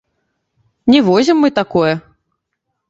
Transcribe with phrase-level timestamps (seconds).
[0.93, 1.93] Не возім мы такое.